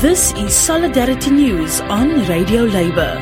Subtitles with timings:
[0.00, 3.14] This is Solidarity News on Radio Labour.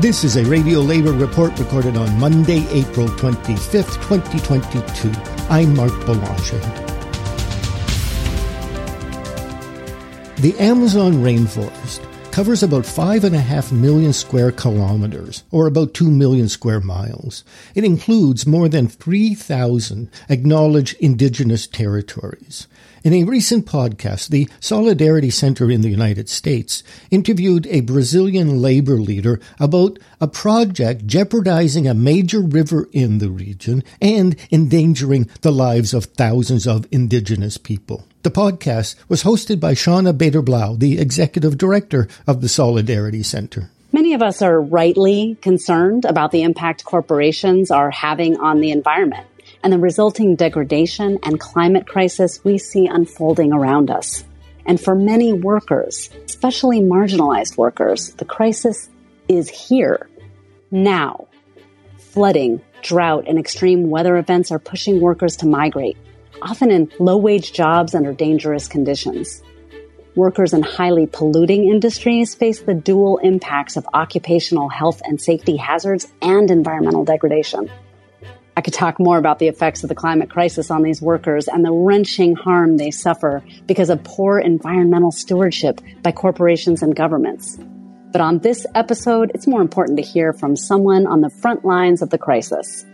[0.00, 5.12] This is a Radio Labour report recorded on Monday, April 25th, 2022.
[5.48, 6.58] I'm Mark Boulanger.
[10.38, 16.10] The Amazon rainforest covers about five and a half million square kilometers, or about two
[16.10, 17.44] million square miles.
[17.76, 22.66] It includes more than 3,000 acknowledged indigenous territories.
[23.04, 29.00] In a recent podcast, the Solidarity Center in the United States interviewed a Brazilian labor
[29.00, 35.94] leader about a project jeopardizing a major river in the region and endangering the lives
[35.94, 38.04] of thousands of indigenous people.
[38.24, 43.68] The podcast was hosted by Shawna Bader-Blau, the executive director of the Solidarity Center.
[43.92, 49.26] Many of us are rightly concerned about the impact corporations are having on the environment
[49.62, 54.24] and the resulting degradation and climate crisis we see unfolding around us.
[54.64, 58.88] And for many workers, especially marginalized workers, the crisis
[59.28, 60.08] is here,
[60.70, 61.28] now.
[61.98, 65.98] Flooding, drought, and extreme weather events are pushing workers to migrate,
[66.42, 69.42] often in low wage jobs under dangerous conditions.
[70.16, 76.06] Workers in highly polluting industries face the dual impacts of occupational health and safety hazards
[76.22, 77.68] and environmental degradation.
[78.56, 81.64] I could talk more about the effects of the climate crisis on these workers and
[81.64, 87.58] the wrenching harm they suffer because of poor environmental stewardship by corporations and governments.
[88.12, 92.00] But on this episode, it's more important to hear from someone on the front lines
[92.00, 92.86] of the crisis.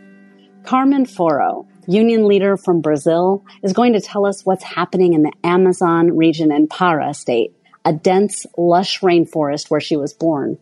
[0.64, 5.32] Carmen Foro, union leader from Brazil, is going to tell us what's happening in the
[5.44, 10.58] Amazon region in Para state, a dense, lush rainforest where she was born.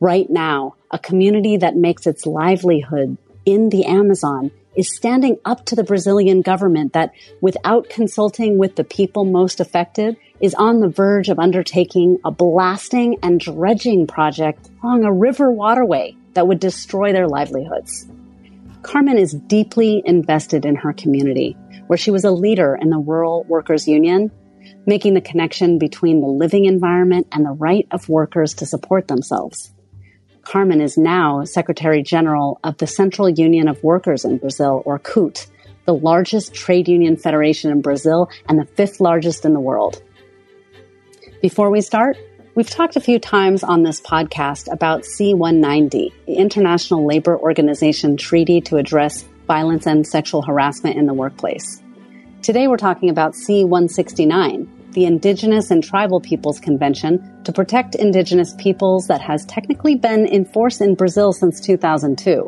[0.00, 5.76] Right now, a community that makes its livelihood in the Amazon is standing up to
[5.76, 11.28] the Brazilian government that, without consulting with the people most affected, is on the verge
[11.28, 17.28] of undertaking a blasting and dredging project along a river waterway that would destroy their
[17.28, 18.06] livelihoods.
[18.82, 23.44] Carmen is deeply invested in her community, where she was a leader in the Rural
[23.44, 24.30] Workers Union,
[24.86, 29.72] making the connection between the living environment and the right of workers to support themselves.
[30.42, 35.46] Carmen is now Secretary General of the Central Union of Workers in Brazil, or CUT,
[35.84, 40.02] the largest trade union federation in Brazil and the fifth largest in the world.
[41.42, 42.16] Before we start,
[42.60, 48.60] we've talked a few times on this podcast about C190, the International Labor Organization Treaty
[48.60, 51.82] to address violence and sexual harassment in the workplace.
[52.42, 59.06] Today we're talking about C169, the Indigenous and Tribal Peoples Convention to protect indigenous peoples
[59.06, 62.42] that has technically been in force in Brazil since 2002.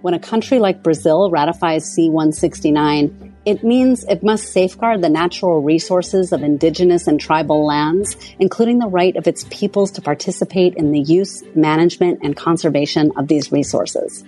[0.00, 6.32] When a country like Brazil ratifies C-169, it means it must safeguard the natural resources
[6.32, 11.00] of indigenous and tribal lands, including the right of its peoples to participate in the
[11.00, 14.24] use, management, and conservation of these resources.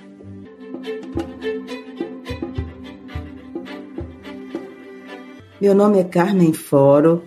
[5.61, 7.23] Meu nome é Carmen Foro,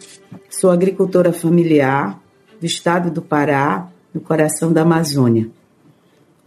[0.49, 2.17] Sou agricultora familiar
[2.59, 5.49] do estado do Pará, no coração da Amazônia.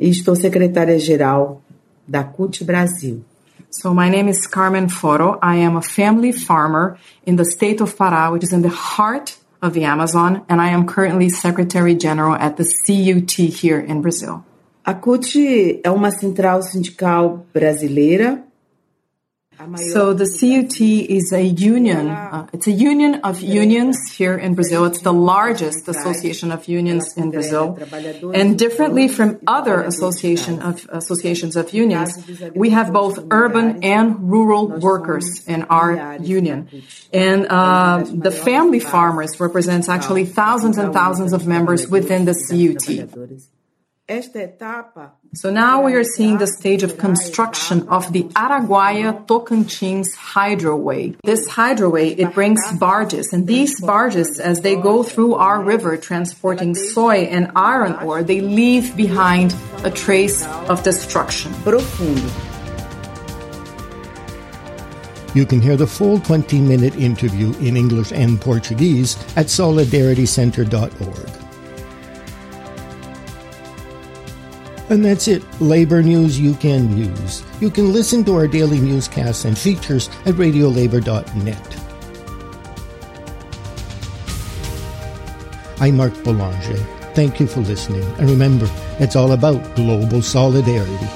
[0.01, 1.63] E estou secretária-geral
[2.07, 3.23] da CUT Brasil.
[3.71, 5.39] So my name is Carmen Foro.
[5.43, 9.37] I am a family farmer in the state of Pará, which is in the heart
[9.61, 14.43] of the Amazon, and I am currently Secretary General at the CUT here in Brazil.
[14.87, 18.43] A CUT é uma central sindical brasileira
[19.93, 22.09] so the CUT is a union.
[22.09, 24.85] Uh, it's a union of unions here in Brazil.
[24.85, 27.77] It's the largest association of unions in Brazil.
[28.35, 32.11] And differently from other association of associations of unions,
[32.55, 36.69] we have both urban and rural workers in our union.
[37.13, 43.58] And uh, the family farmers represents actually thousands and thousands of members within the CUT.
[45.35, 51.15] So now we are seeing the stage of construction of the Araguaia Tocantins hydroway.
[51.23, 56.75] This hydroway, it brings barges and these barges, as they go through our river transporting
[56.75, 59.55] soy and iron ore, they leave behind
[59.85, 61.53] a trace of destruction.
[65.35, 71.38] You can hear the full 20 minute interview in English and Portuguese at solidaritycenter.org.
[74.91, 75.43] And that's it.
[75.61, 77.45] Labor news you can use.
[77.61, 81.77] You can listen to our daily newscasts and features at radiolabour.net.
[85.81, 86.77] I'm Mark Boulanger.
[87.15, 88.03] Thank you for listening.
[88.19, 88.69] And remember,
[88.99, 91.09] it's all about global solidarity.